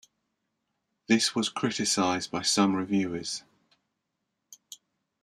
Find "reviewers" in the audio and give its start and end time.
2.75-3.43